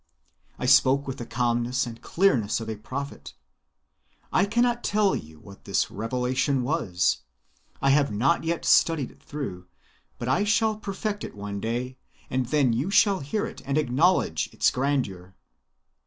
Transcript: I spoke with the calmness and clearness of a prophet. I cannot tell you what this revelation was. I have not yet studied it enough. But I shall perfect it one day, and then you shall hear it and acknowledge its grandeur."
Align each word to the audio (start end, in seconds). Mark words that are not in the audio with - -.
I 0.57 0.65
spoke 0.65 1.05
with 1.05 1.19
the 1.19 1.27
calmness 1.27 1.85
and 1.85 2.01
clearness 2.01 2.59
of 2.59 2.67
a 2.67 2.75
prophet. 2.75 3.35
I 4.33 4.47
cannot 4.47 4.83
tell 4.83 5.15
you 5.15 5.39
what 5.39 5.65
this 5.65 5.91
revelation 5.91 6.63
was. 6.63 7.19
I 7.83 7.91
have 7.91 8.11
not 8.11 8.43
yet 8.43 8.65
studied 8.65 9.11
it 9.11 9.21
enough. 9.31 9.65
But 10.17 10.27
I 10.27 10.43
shall 10.43 10.77
perfect 10.77 11.23
it 11.23 11.35
one 11.35 11.59
day, 11.59 11.97
and 12.31 12.47
then 12.47 12.73
you 12.73 12.89
shall 12.89 13.19
hear 13.19 13.45
it 13.45 13.61
and 13.63 13.77
acknowledge 13.77 14.49
its 14.51 14.71
grandeur." 14.71 15.35